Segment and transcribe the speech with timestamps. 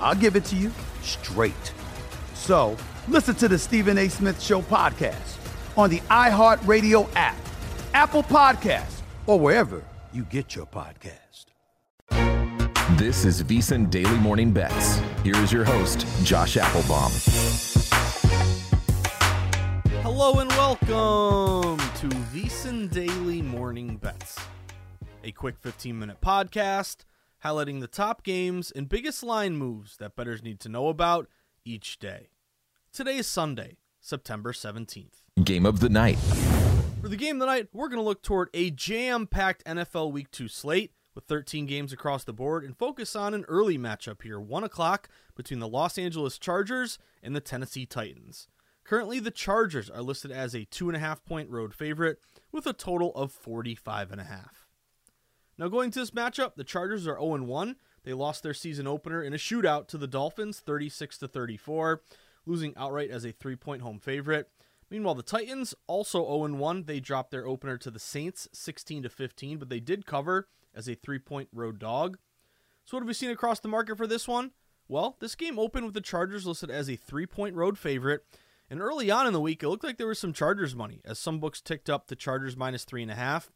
[0.00, 1.72] I'll give it to you straight.
[2.34, 4.08] So listen to the Stephen A.
[4.08, 5.36] Smith Show podcast
[5.76, 7.36] on the iHeartRadio app,
[7.92, 11.46] Apple Podcasts, or wherever you get your podcast.
[12.96, 15.00] This is VSiN Daily Morning Bets.
[15.22, 17.12] Here is your host, Josh Appelbaum.
[20.02, 24.38] Hello and welcome to VSiN Daily Morning Bets,
[25.24, 27.04] a quick 15 minute podcast
[27.44, 31.28] highlighting the top games and biggest line moves that bettors need to know about
[31.64, 32.30] each day.
[32.92, 35.22] Today is Sunday, September 17th.
[35.44, 36.18] Game of the night.
[37.00, 40.12] For the game of the night, we're going to look toward a jam packed NFL
[40.12, 44.22] Week 2 slate with 13 games across the board and focus on an early matchup
[44.22, 48.48] here, 1 o'clock, between the Los Angeles Chargers and the Tennessee Titans.
[48.84, 52.18] Currently, the Chargers are listed as a 2.5 point road favorite
[52.52, 54.59] with a total of 45.5.
[55.60, 57.76] Now, going to this matchup, the Chargers are 0 1.
[58.04, 62.00] They lost their season opener in a shootout to the Dolphins, 36 34,
[62.46, 64.48] losing outright as a three point home favorite.
[64.88, 66.84] Meanwhile, the Titans also 0 1.
[66.84, 70.94] They dropped their opener to the Saints, 16 15, but they did cover as a
[70.94, 72.16] three point road dog.
[72.86, 74.52] So, what have we seen across the market for this one?
[74.88, 78.24] Well, this game opened with the Chargers listed as a three point road favorite.
[78.70, 81.18] And early on in the week, it looked like there was some Chargers money as
[81.18, 83.50] some books ticked up the Chargers minus three and a half.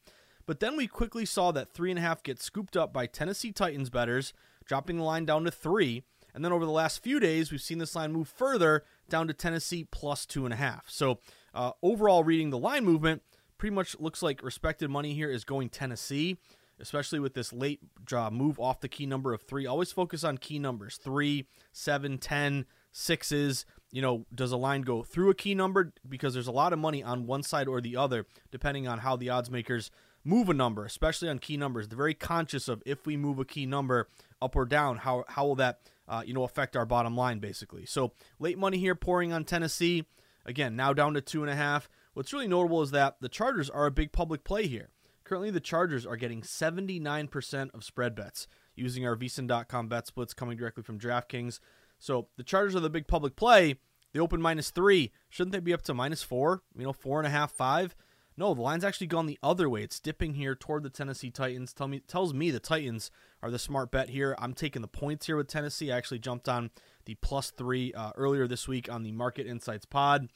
[0.46, 3.52] But then we quickly saw that three and a half get scooped up by Tennessee
[3.52, 4.32] Titans bettors,
[4.64, 6.02] dropping the line down to three.
[6.34, 9.32] And then over the last few days, we've seen this line move further down to
[9.32, 10.84] Tennessee plus two and a half.
[10.88, 11.20] So
[11.54, 13.22] uh, overall, reading the line movement,
[13.56, 16.36] pretty much looks like respected money here is going Tennessee,
[16.80, 19.64] especially with this late draw move off the key number of three.
[19.64, 23.64] Always focus on key numbers three, seven, ten, sixes.
[23.92, 25.92] You know, does a line go through a key number?
[26.08, 29.14] Because there's a lot of money on one side or the other, depending on how
[29.14, 29.92] the odds makers
[30.24, 31.88] move a number, especially on key numbers.
[31.88, 34.08] They're very conscious of if we move a key number
[34.40, 37.86] up or down, how how will that uh, you know affect our bottom line basically.
[37.86, 40.04] So late money here pouring on Tennessee.
[40.46, 41.88] Again, now down to two and a half.
[42.12, 44.90] What's really notable is that the Chargers are a big public play here.
[45.24, 48.46] Currently, the Chargers are getting 79% of spread bets
[48.76, 51.60] using our VSiN.com bet splits coming directly from DraftKings.
[51.98, 53.76] So the Chargers are the big public play.
[54.12, 55.12] They open minus three.
[55.30, 56.62] Shouldn't they be up to minus four?
[56.76, 57.96] You know, four and a half, five?
[58.36, 59.82] No, the line's actually gone the other way.
[59.82, 61.72] It's dipping here toward the Tennessee Titans.
[61.72, 63.10] Tell me, tells me the Titans
[63.42, 64.34] are the smart bet here.
[64.38, 65.92] I'm taking the points here with Tennessee.
[65.92, 66.70] I actually jumped on
[67.04, 70.28] the plus three uh, earlier this week on the Market Insights pod.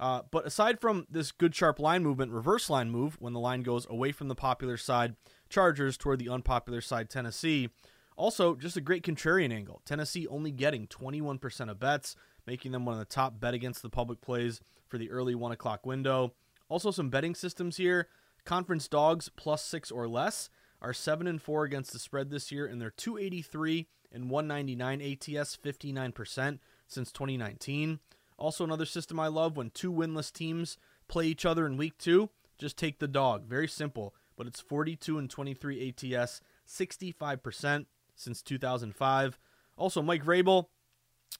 [0.00, 3.62] Uh, but aside from this good sharp line movement, reverse line move when the line
[3.62, 5.14] goes away from the popular side
[5.48, 7.70] Chargers toward the unpopular side Tennessee.
[8.16, 9.80] Also, just a great contrarian angle.
[9.84, 12.16] Tennessee only getting 21% of bets,
[12.46, 15.52] making them one of the top bet against the public plays for the early one
[15.52, 16.32] o'clock window.
[16.68, 18.08] Also, some betting systems here.
[18.44, 20.50] Conference dogs plus six or less
[20.82, 25.56] are seven and four against the spread this year, and they're 283 and 199 ATS,
[25.56, 28.00] 59% since 2019.
[28.38, 30.76] Also, another system I love when two winless teams
[31.08, 33.46] play each other in week two, just take the dog.
[33.46, 39.38] Very simple, but it's 42 and 23 ATS, 65% since 2005.
[39.76, 40.66] Also, Mike Vrabel,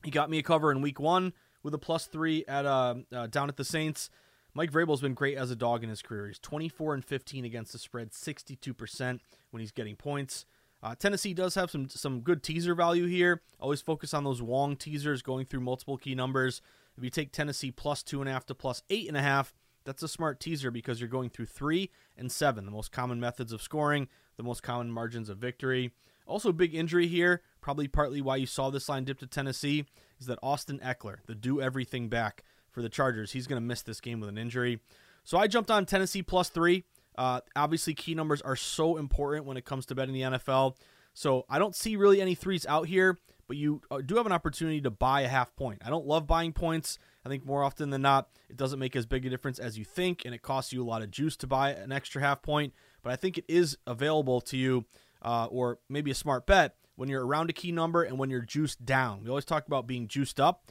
[0.02, 1.32] he got me a cover in week one
[1.62, 4.10] with a plus three at uh, uh, down at the Saints.
[4.54, 6.28] Mike Vrabel's been great as a dog in his career.
[6.28, 9.20] He's 24 and 15 against the spread, 62%
[9.50, 10.46] when he's getting points.
[10.82, 13.40] Uh, Tennessee does have some some good teaser value here.
[13.58, 16.60] Always focus on those long teasers going through multiple key numbers.
[16.96, 19.54] If you take Tennessee plus two and a half to plus eight and a half,
[19.84, 23.50] that's a smart teaser because you're going through three and seven, the most common methods
[23.50, 25.90] of scoring, the most common margins of victory.
[26.26, 29.86] Also, big injury here, probably partly why you saw this line dip to Tennessee,
[30.18, 33.82] is that Austin Ekeler, the do everything back for the Chargers, he's going to miss
[33.82, 34.80] this game with an injury.
[35.22, 36.84] So I jumped on Tennessee plus three.
[37.16, 40.76] Uh, obviously, key numbers are so important when it comes to betting the NFL.
[41.14, 44.32] So I don't see really any threes out here, but you uh, do have an
[44.32, 45.80] opportunity to buy a half point.
[45.84, 46.98] I don't love buying points.
[47.24, 49.84] I think more often than not, it doesn't make as big a difference as you
[49.84, 52.74] think, and it costs you a lot of juice to buy an extra half point.
[53.02, 54.84] But I think it is available to you,
[55.22, 58.42] uh, or maybe a smart bet when you're around a key number and when you're
[58.42, 59.22] juiced down.
[59.22, 60.70] We always talk about being juiced up.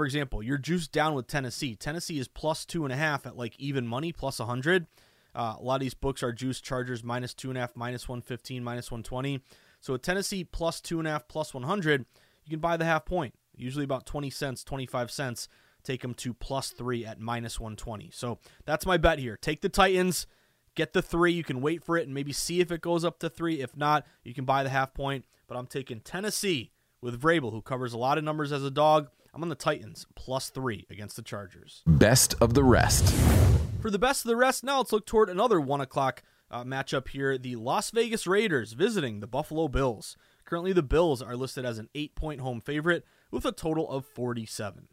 [0.00, 1.76] For example, you're juiced down with Tennessee.
[1.76, 4.86] Tennessee is plus two and a half at like even money, plus 100.
[5.34, 8.08] Uh, a lot of these books are juice Chargers minus two and a half, minus
[8.08, 9.42] 115, minus 120.
[9.78, 12.06] So at Tennessee plus two and a half, plus 100,
[12.46, 15.48] you can buy the half point, usually about 20 cents, 25 cents.
[15.84, 18.08] Take them to plus three at minus 120.
[18.10, 19.36] So that's my bet here.
[19.36, 20.26] Take the Titans,
[20.76, 21.32] get the three.
[21.32, 23.60] You can wait for it and maybe see if it goes up to three.
[23.60, 25.26] If not, you can buy the half point.
[25.46, 26.70] But I'm taking Tennessee
[27.02, 29.10] with Vrabel, who covers a lot of numbers as a dog.
[29.32, 31.82] I'm on the Titans plus three against the Chargers.
[31.86, 33.14] Best of the rest.
[33.80, 37.08] For the best of the rest, now let's look toward another one o'clock uh, matchup
[37.08, 37.38] here.
[37.38, 40.16] The Las Vegas Raiders visiting the Buffalo Bills.
[40.44, 44.04] Currently, the Bills are listed as an eight point home favorite with a total of
[44.04, 44.88] 47.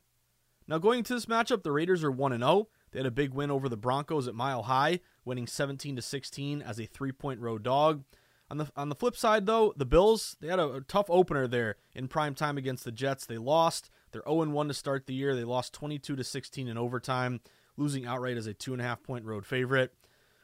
[0.68, 2.68] Now, going into this matchup, the Raiders are 1 0.
[2.92, 6.62] They had a big win over the Broncos at Mile High, winning 17 to 16
[6.62, 8.04] as a three point road dog.
[8.50, 11.48] On the on the flip side, though, the Bills they had a, a tough opener
[11.48, 13.26] there in prime time against the Jets.
[13.26, 13.90] They lost.
[14.12, 15.36] They're 0 1 to start the year.
[15.36, 17.42] They lost 22 to 16 in overtime,
[17.76, 19.94] losing outright as a two and a half point road favorite.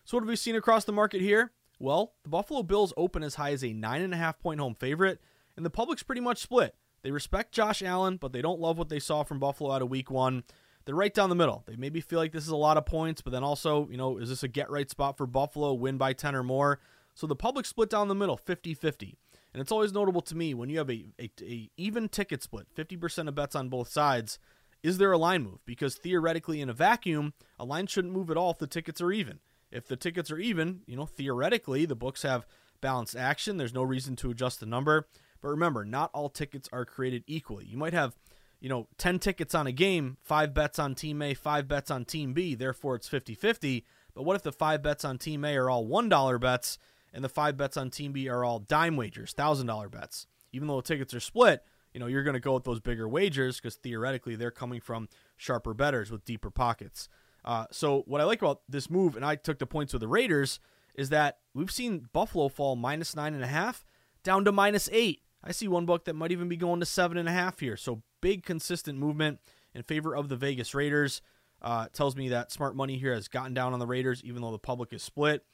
[0.06, 1.52] So what have we seen across the market here?
[1.80, 4.76] Well, the Buffalo Bills open as high as a nine and a half point home
[4.76, 5.20] favorite,
[5.56, 6.76] and the public's pretty much split.
[7.02, 9.90] They respect Josh Allen, but they don't love what they saw from Buffalo out of
[9.90, 10.44] week one.
[10.86, 11.64] They're right down the middle.
[11.66, 14.18] They maybe feel like this is a lot of points, but then also, you know,
[14.18, 16.80] is this a get right spot for Buffalo, win by 10 or more?
[17.14, 19.18] So the public split down the middle, 50 50.
[19.54, 22.68] And it's always notable to me when you have a, a, a even ticket split,
[22.76, 24.40] 50% of bets on both sides,
[24.82, 25.66] is there a line move?
[25.66, 29.12] Because theoretically, in a vacuum, a line shouldn't move at all if the tickets are
[29.12, 29.40] even.
[29.72, 32.46] If the tickets are even, you know, theoretically, the books have
[32.82, 33.58] balanced action.
[33.58, 35.08] There's no reason to adjust the number.
[35.42, 37.66] But remember, not all tickets are created equally.
[37.66, 38.16] You might have,
[38.60, 42.06] you know, 10 tickets on a game, five bets on Team A, five bets on
[42.06, 43.86] Team B, therefore it's 50 50.
[44.14, 46.78] But what if the five bets on Team A are all $1 bets
[47.14, 50.28] and the five bets on Team B are all dime wagers, $1,000 bets?
[50.52, 51.64] Even though the tickets are split,
[51.94, 55.08] you know, you're going to go with those bigger wagers because theoretically they're coming from
[55.38, 57.08] sharper bettors with deeper pockets.
[57.46, 60.08] Uh, so what I like about this move, and I took the points with the
[60.08, 60.60] Raiders,
[60.96, 63.86] is that we've seen Buffalo fall minus nine and a half
[64.24, 65.22] down to minus eight.
[65.44, 67.76] I see one book that might even be going to seven and a half here.
[67.76, 69.40] So big consistent movement
[69.74, 71.22] in favor of the Vegas Raiders.
[71.62, 74.52] Uh, tells me that smart money here has gotten down on the Raiders, even though
[74.52, 75.46] the public is split.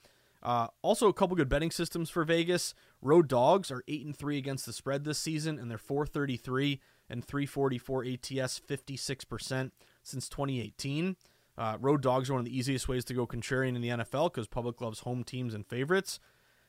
[0.41, 2.73] Uh, also, a couple good betting systems for Vegas.
[3.01, 7.25] Road dogs are eight and three against the spread this season, and they're 433 and
[7.25, 11.15] 344 ATS, 56 percent since 2018.
[11.57, 14.31] Uh, road dogs are one of the easiest ways to go contrarian in the NFL
[14.31, 16.19] because public loves home teams and favorites.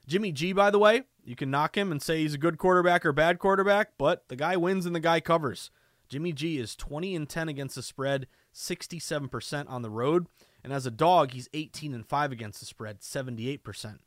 [0.08, 3.06] Jimmy G, by the way, you can knock him and say he's a good quarterback
[3.06, 5.70] or bad quarterback, but the guy wins and the guy covers.
[6.08, 10.26] Jimmy G is 20 and 10 against the spread, 67% on the road,
[10.62, 13.98] and as a dog, he's 18 and 5 against the spread, 78%.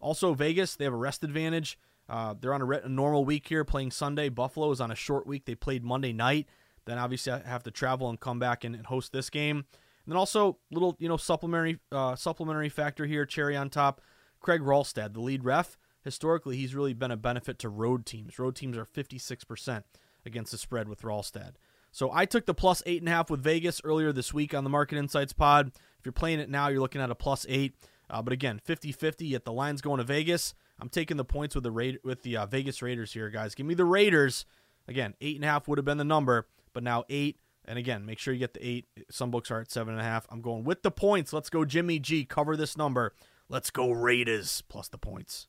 [0.00, 1.78] Also, Vegas, they have a rest advantage.
[2.08, 4.28] Uh, they're on a, re- a normal week here, playing Sunday.
[4.28, 5.44] Buffalo is on a short week.
[5.44, 6.48] They played Monday night.
[6.86, 9.58] Then obviously I have to travel and come back and, and host this game.
[9.58, 14.00] And then also little you know supplementary uh, supplementary factor here, cherry on top.
[14.40, 18.38] Craig Wrolstad, the lead ref, historically he's really been a benefit to road teams.
[18.38, 19.82] Road teams are 56%
[20.24, 21.52] against the spread with Wrolstad.
[21.92, 24.64] So I took the plus eight and a half with Vegas earlier this week on
[24.64, 25.72] the Market Insights pod.
[26.00, 27.74] If you're playing it now, you're looking at a plus eight.
[28.08, 30.54] Uh, but again, 50-50, yet the line's going to Vegas.
[30.80, 33.54] I'm taking the points with the Ra- with the uh, Vegas Raiders here, guys.
[33.54, 34.46] Give me the Raiders.
[34.88, 37.38] Again, eight and a half would have been the number, but now eight.
[37.66, 38.86] And again, make sure you get the eight.
[39.10, 40.26] Some books are at seven and a half.
[40.30, 41.32] I'm going with the points.
[41.32, 42.24] Let's go, Jimmy G.
[42.24, 43.14] Cover this number.
[43.48, 45.46] Let's go Raiders plus the points.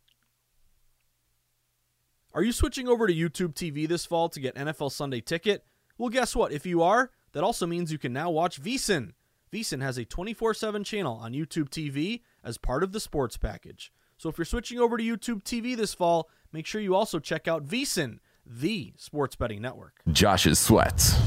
[2.34, 5.66] Are you switching over to YouTube TV this fall to get NFL Sunday Ticket?
[5.98, 6.52] Well, guess what?
[6.52, 9.14] If you are, that also means you can now watch VSiN.
[9.52, 13.92] VSiN has a 24/7 channel on YouTube TV as part of the sports package.
[14.18, 17.48] So if you're switching over to YouTube TV this fall, make sure you also check
[17.48, 20.02] out VSiN, the sports betting network.
[20.12, 21.18] Josh's sweats.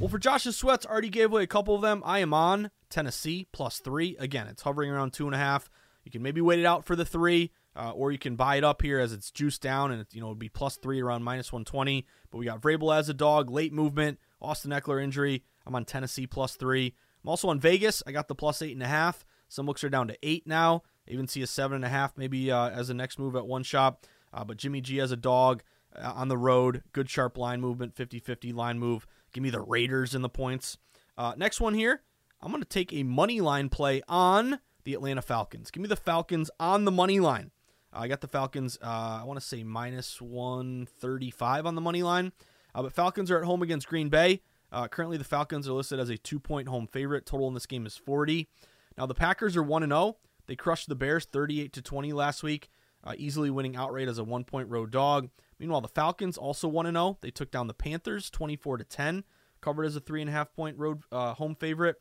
[0.00, 2.02] Well, for Josh's sweats, I already gave away a couple of them.
[2.04, 4.16] I am on Tennessee plus three.
[4.18, 5.70] Again, it's hovering around two and a half.
[6.04, 8.64] You can maybe wait it out for the three, uh, or you can buy it
[8.64, 11.22] up here as it's juiced down, and it, you know it'd be plus three around
[11.22, 12.06] minus one twenty.
[12.30, 15.42] But we got Vrabel as a dog, late movement, Austin Ekeler injury.
[15.66, 16.94] I'm on Tennessee plus three.
[17.22, 18.02] I'm also on Vegas.
[18.06, 19.24] I got the plus eight and a half.
[19.48, 20.82] Some books are down to eight now.
[21.08, 23.46] I even see a seven and a half maybe uh, as a next move at
[23.46, 24.06] one shop.
[24.32, 25.62] Uh, but Jimmy G as a dog
[25.96, 29.06] uh, on the road, good sharp line movement, 50-50 line move.
[29.32, 30.78] Give me the Raiders in the points.
[31.18, 32.02] Uh, next one here,
[32.40, 35.70] I'm going to take a money line play on the Atlanta Falcons.
[35.70, 37.50] Give me the Falcons on the money line.
[37.92, 42.32] I got the Falcons, uh, I want to say minus 135 on the money line.
[42.72, 44.42] Uh, but Falcons are at home against Green Bay.
[44.72, 47.26] Uh, currently, the Falcons are listed as a two point home favorite.
[47.26, 48.48] Total in this game is 40.
[48.96, 50.16] Now, the Packers are 1 0.
[50.46, 52.68] They crushed the Bears 38 to 20 last week,
[53.04, 55.30] uh, easily winning outright as a one point road dog.
[55.58, 57.18] Meanwhile, the Falcons also 1 0.
[57.20, 59.24] They took down the Panthers 24 to 10,
[59.60, 61.96] covered as a three and a half point road uh, home favorite.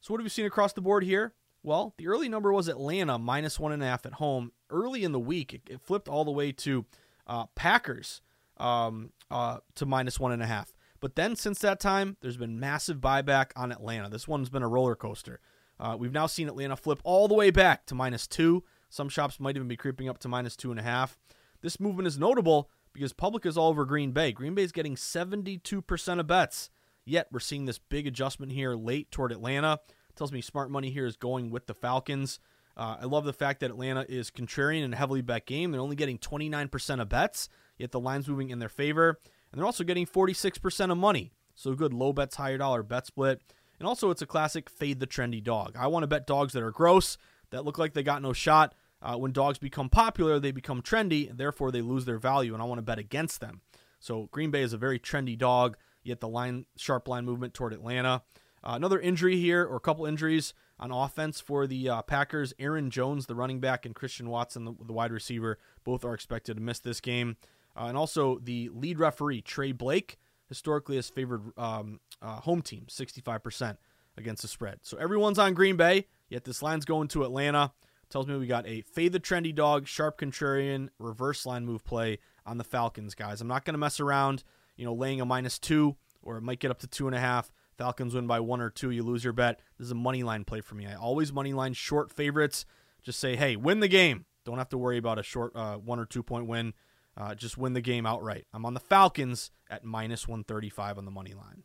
[0.00, 1.34] So, what have we seen across the board here?
[1.62, 4.52] Well, the early number was Atlanta minus one and a half at home.
[4.70, 6.84] Early in the week, it, it flipped all the way to
[7.26, 8.20] uh, Packers
[8.58, 10.72] um, uh, to minus one and a half.
[11.00, 14.08] But then since that time, there's been massive buyback on Atlanta.
[14.08, 15.40] This one's been a roller coaster.
[15.78, 18.64] Uh, we've now seen Atlanta flip all the way back to minus two.
[18.88, 21.18] Some shops might even be creeping up to minus two and a half.
[21.60, 24.32] This movement is notable because public is all over Green Bay.
[24.32, 26.70] Green Bay is getting 72% of bets.
[27.04, 29.80] Yet we're seeing this big adjustment here late toward Atlanta
[30.16, 32.40] tells me smart money here is going with the Falcons.
[32.76, 35.70] Uh, I love the fact that Atlanta is contrarian in a heavily bet game.
[35.70, 37.48] They're only getting 29% of bets,
[37.78, 39.20] yet the line's moving in their favor.
[39.56, 41.32] And they're also getting 46% of money.
[41.54, 43.40] So good low bets, higher dollar bet split.
[43.78, 45.76] And also, it's a classic fade the trendy dog.
[45.78, 47.16] I want to bet dogs that are gross,
[47.48, 48.74] that look like they got no shot.
[49.00, 52.62] Uh, when dogs become popular, they become trendy, and therefore they lose their value, and
[52.62, 53.62] I want to bet against them.
[53.98, 57.72] So Green Bay is a very trendy dog, yet the line sharp line movement toward
[57.72, 58.24] Atlanta.
[58.62, 62.52] Uh, another injury here, or a couple injuries on offense for the uh, Packers.
[62.58, 66.56] Aaron Jones, the running back, and Christian Watson, the, the wide receiver, both are expected
[66.56, 67.38] to miss this game.
[67.76, 70.16] Uh, and also the lead referee, Tra Blake,
[70.48, 73.76] historically has favored um, uh, home team 65%
[74.16, 74.78] against the spread.
[74.82, 77.72] So everyone's on Green Bay, yet this line's going to Atlanta.
[78.08, 82.18] Tells me we got a fade the trendy dog, sharp contrarian, reverse line move play
[82.46, 83.40] on the Falcons, guys.
[83.40, 84.44] I'm not going to mess around,
[84.76, 87.20] you know, laying a minus two, or it might get up to two and a
[87.20, 87.50] half.
[87.76, 89.60] Falcons win by one or two, you lose your bet.
[89.76, 90.86] This is a money line play for me.
[90.86, 92.64] I always money line short favorites.
[93.02, 94.24] Just say, hey, win the game.
[94.44, 96.74] Don't have to worry about a short uh, one or two point win.
[97.16, 98.46] Uh, just win the game outright.
[98.52, 101.64] I'm on the Falcons at minus 135 on the money line.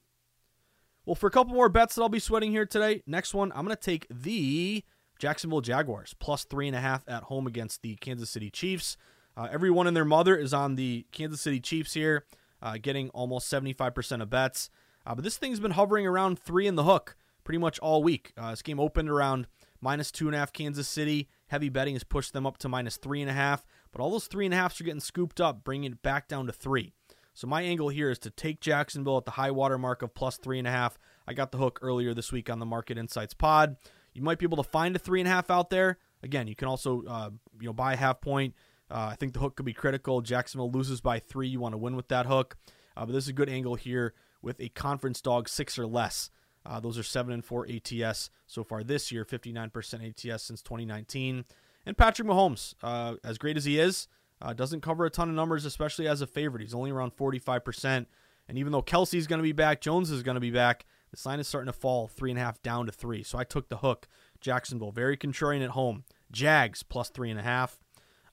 [1.05, 3.65] Well, for a couple more bets that I'll be sweating here today, next one, I'm
[3.65, 4.84] going to take the
[5.20, 8.98] Jacksonville Jaguars plus three and a half at home against the Kansas City Chiefs.
[9.36, 12.25] Uh, everyone and their mother is on the Kansas City Chiefs here,
[12.62, 14.70] uh, getting almost 75% of bets.
[15.05, 18.34] Uh, but this thing's been hovering around three in the hook pretty much all week.
[18.38, 19.48] Uh, this game opened around
[19.79, 21.27] minus two and a half Kansas City.
[21.48, 24.28] Heavy betting has pushed them up to minus three and a half, but all those
[24.28, 26.94] three and a halfs are getting scooped up, bringing it back down to three.
[27.34, 30.38] So my angle here is to take Jacksonville at the high water mark of plus
[30.38, 30.98] three and a half.
[31.28, 33.78] I got the hook earlier this week on the Market Insights pod.
[34.14, 35.98] You might be able to find a three and a half out there.
[36.24, 37.30] Again, you can also uh,
[37.60, 38.56] you know buy a half point.
[38.90, 40.22] Uh, I think the hook could be critical.
[40.22, 41.48] Jacksonville loses by three.
[41.48, 42.58] You want to win with that hook,
[42.98, 46.30] uh, but this is a good angle here with a conference dog six or less.
[46.66, 51.46] Uh, those are seven and four ATS so far this year, 59% ATS since 2019.
[51.86, 54.08] And Patrick Mahomes, uh, as great as he is,
[54.42, 56.62] uh, doesn't cover a ton of numbers, especially as a favorite.
[56.62, 58.06] He's only around 45%.
[58.48, 61.30] And even though Kelce's going to be back, Jones is going to be back, the
[61.30, 63.24] line is starting to fall three and a half down to three.
[63.24, 64.08] So I took the hook.
[64.40, 66.04] Jacksonville, very contrarian at home.
[66.32, 67.80] Jags plus three and a half.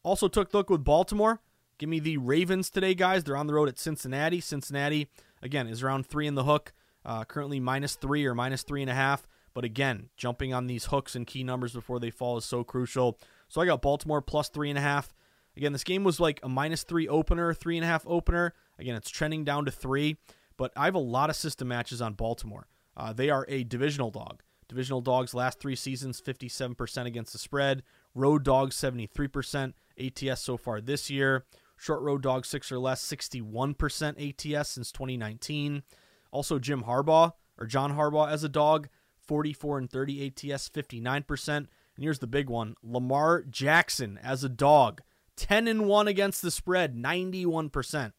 [0.02, 1.40] Also took the hook with Baltimore.
[1.76, 3.24] Give me the Ravens today, guys.
[3.24, 4.40] They're on the road at Cincinnati.
[4.40, 5.08] Cincinnati
[5.42, 6.72] again, is around three in the hook,
[7.04, 9.26] uh, currently minus three or minus three and a half.
[9.58, 13.18] But again, jumping on these hooks and key numbers before they fall is so crucial.
[13.48, 15.12] So I got Baltimore plus three and a half.
[15.56, 18.54] Again, this game was like a minus three opener, three and a half opener.
[18.78, 20.18] Again, it's trending down to three,
[20.56, 22.68] but I have a lot of system matches on Baltimore.
[22.96, 24.44] Uh, they are a divisional dog.
[24.68, 27.82] Divisional dogs last three seasons, 57% against the spread.
[28.14, 31.46] Road dogs, 73% ATS so far this year.
[31.76, 35.82] Short road dog six or less, 61% ATS since 2019.
[36.30, 38.88] Also, Jim Harbaugh or John Harbaugh as a dog,
[39.28, 41.56] 44 and 30 ATS, 59%.
[41.56, 41.68] And
[41.98, 45.02] here's the big one Lamar Jackson as a dog,
[45.36, 48.12] 10 and 1 against the spread, 91%.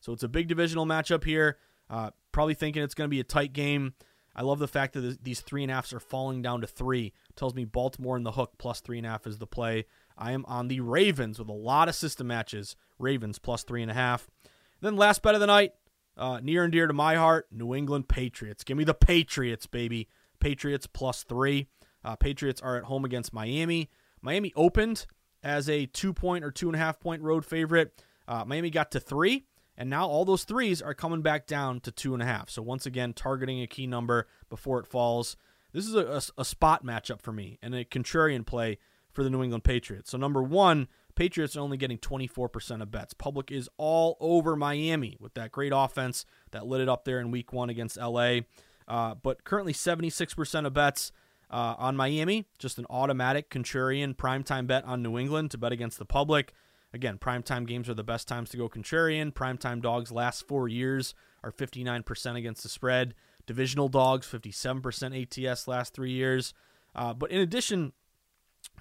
[0.00, 1.58] So it's a big divisional matchup here.
[1.90, 3.94] Uh, probably thinking it's going to be a tight game.
[4.34, 7.12] I love the fact that these three and a halfs are falling down to three.
[7.36, 9.84] Tells me Baltimore in the hook plus three and a half is the play.
[10.16, 12.76] I am on the Ravens with a lot of system matches.
[12.98, 14.28] Ravens plus three and a half.
[14.80, 15.74] Then last bet of the night,
[16.16, 18.64] uh, near and dear to my heart, New England Patriots.
[18.64, 20.08] Give me the Patriots, baby.
[20.42, 21.68] Patriots plus three.
[22.04, 23.88] Uh, Patriots are at home against Miami.
[24.20, 25.06] Miami opened
[25.42, 28.02] as a two point or two and a half point road favorite.
[28.26, 29.46] Uh, Miami got to three,
[29.76, 32.50] and now all those threes are coming back down to two and a half.
[32.50, 35.36] So once again, targeting a key number before it falls.
[35.72, 38.78] this is a, a, a spot matchup for me and a contrarian play
[39.12, 40.10] for the New England Patriots.
[40.10, 43.14] So, number one, Patriots are only getting 24% of bets.
[43.14, 47.30] Public is all over Miami with that great offense that lit it up there in
[47.30, 48.40] week one against LA.
[48.92, 51.12] Uh, but currently 76% of bets
[51.50, 55.98] uh, on Miami, just an automatic contrarian primetime bet on New England to bet against
[55.98, 56.52] the public.
[56.92, 59.32] Again, primetime games are the best times to go contrarian.
[59.32, 63.14] Primetime dogs last four years are 59% against the spread.
[63.46, 66.52] Divisional dogs, 57% ATS last three years.
[66.94, 67.94] Uh, but in addition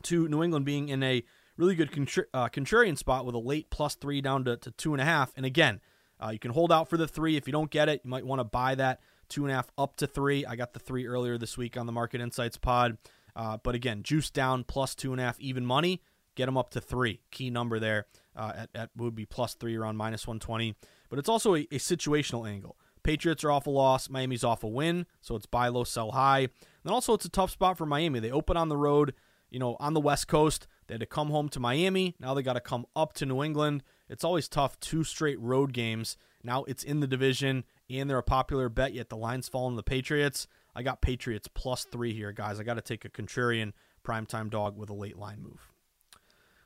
[0.04, 1.24] to New England being in a
[1.56, 1.88] really good
[2.34, 5.32] uh, contrarian spot with a late plus three down to, to two and a half,
[5.38, 5.80] and again,
[6.22, 7.38] uh, you can hold out for the three.
[7.38, 9.00] If you don't get it, you might want to buy that
[9.32, 10.46] two and a half up to three.
[10.46, 12.98] I got the three earlier this week on the Market Insights pod.
[13.36, 16.02] Uh, but again, juice down plus two and a half even money.
[16.36, 17.22] Get them up to three.
[17.32, 20.76] Key number there uh, at, at would be plus three around minus 120.
[21.10, 22.78] But it's also a, a situational angle.
[23.04, 24.10] Patriots are off a loss.
[24.10, 25.06] Miami's off a win.
[25.22, 26.48] So it's buy low, sell high.
[26.84, 28.20] And also, it's a tough spot for Miami.
[28.20, 29.14] They open on the road,
[29.50, 30.68] you know, on the West Coast.
[30.88, 32.16] They had to come home to Miami.
[32.20, 33.84] Now they got to come up to New England.
[34.10, 34.80] It's always tough.
[34.80, 36.18] Two straight road games.
[36.44, 39.84] Now it's in the division and they're a popular bet, yet the line's falling the
[39.84, 40.48] Patriots.
[40.76, 42.60] I got Patriots plus three here, guys.
[42.60, 45.72] I got to take a contrarian primetime dog with a late line move.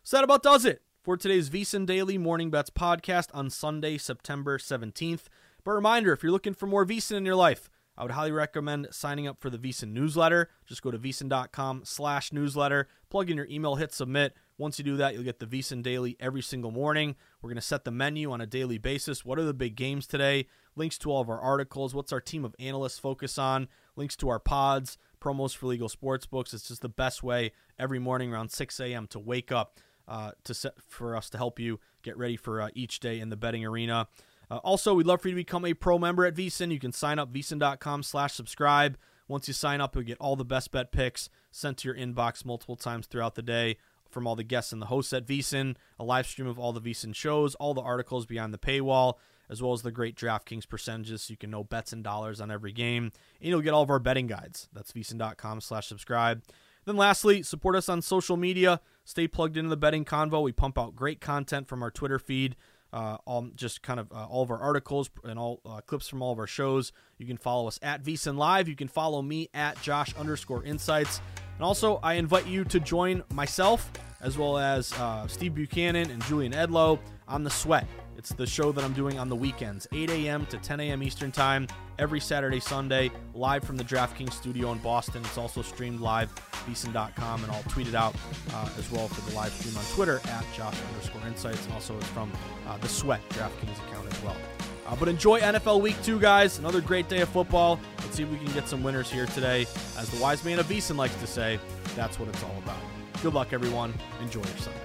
[0.03, 4.57] So that about does it for today's VSiN Daily Morning Bets podcast on Sunday, September
[4.57, 5.23] 17th.
[5.63, 8.87] But reminder, if you're looking for more VSiN in your life, I would highly recommend
[8.91, 10.49] signing up for the VSiN newsletter.
[10.65, 14.35] Just go to vsin.com slash newsletter, plug in your email, hit submit.
[14.57, 17.15] Once you do that, you'll get the VSiN Daily every single morning.
[17.41, 19.25] We're going to set the menu on a daily basis.
[19.25, 20.47] What are the big games today?
[20.77, 21.93] Links to all of our articles.
[21.93, 23.67] What's our team of analysts focus on?
[23.97, 26.53] Links to our pods, promos for legal sports books.
[26.53, 29.07] It's just the best way every morning around 6 a.m.
[29.07, 32.69] to wake up uh, to set, for us to help you get ready for uh,
[32.73, 34.07] each day in the betting arena.
[34.49, 36.71] Uh, also, we'd love for you to become a pro member at VSiN.
[36.71, 38.97] You can sign up vsin.com slash subscribe.
[39.27, 42.45] Once you sign up, you'll get all the best bet picks sent to your inbox
[42.45, 43.77] multiple times throughout the day
[44.09, 46.81] from all the guests and the hosts at VSiN, a live stream of all the
[46.81, 49.15] VSiN shows, all the articles behind the paywall,
[49.49, 52.51] as well as the great DraftKings percentages so you can know bets and dollars on
[52.51, 53.11] every game.
[53.39, 54.69] And you'll get all of our betting guides.
[54.73, 56.43] That's vsin.com slash subscribe.
[56.85, 58.79] Then lastly, support us on social media.
[59.03, 60.41] Stay plugged into the betting convo.
[60.43, 62.55] We pump out great content from our Twitter feed
[62.95, 66.21] uh, all just kind of uh, all of our articles and all uh, clips from
[66.21, 66.93] all of our shows.
[67.17, 68.69] You can follow us at VSiN Live.
[68.69, 71.19] You can follow me at Josh underscore Insights.
[71.55, 73.91] And also, I invite you to join myself
[74.21, 77.87] as well as uh, Steve Buchanan and Julian Edlow on The Sweat.
[78.17, 80.45] It's the show that I'm doing on the weekends, 8 a.m.
[80.47, 81.03] to 10 a.m.
[81.03, 81.67] Eastern Time,
[81.99, 85.21] every Saturday, Sunday, live from the DraftKings studio in Boston.
[85.25, 86.33] It's also streamed live,
[86.67, 88.15] VSiN.com, and I'll tweet it out
[88.53, 91.63] uh, as well for the live stream on Twitter at Josh underscore Insights.
[91.65, 92.31] And also, it's from
[92.67, 94.37] uh, the Sweat DraftKings account as well.
[94.85, 96.59] Uh, but enjoy NFL Week 2, guys.
[96.59, 97.79] Another great day of football.
[97.99, 99.61] Let's see if we can get some winners here today.
[99.97, 101.59] As the wise man of VSiN likes to say,
[101.95, 102.79] that's what it's all about.
[103.23, 103.93] Good luck, everyone.
[104.21, 104.79] Enjoy your Sunday.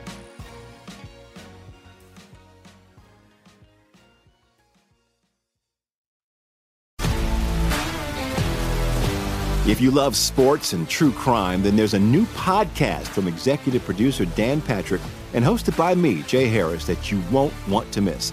[9.66, 14.24] If you love sports and true crime, then there's a new podcast from executive producer
[14.24, 15.02] Dan Patrick
[15.34, 18.32] and hosted by me, Jay Harris, that you won't want to miss.